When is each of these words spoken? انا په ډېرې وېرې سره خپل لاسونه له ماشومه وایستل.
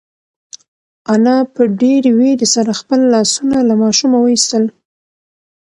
انا 1.13 1.37
په 1.53 1.61
ډېرې 1.81 2.11
وېرې 2.19 2.47
سره 2.55 2.71
خپل 2.79 2.99
لاسونه 3.13 3.57
له 3.67 3.73
ماشومه 3.83 4.17
وایستل. 4.21 4.63